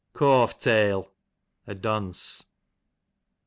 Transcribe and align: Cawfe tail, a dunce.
Cawfe 0.15 0.55
tail, 0.57 1.13
a 1.67 1.75
dunce. 1.75 2.45